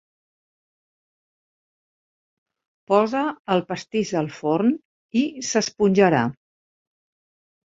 [2.93, 3.23] Posa
[3.57, 4.73] el pastís al forn
[5.23, 6.27] i s'esponjarà.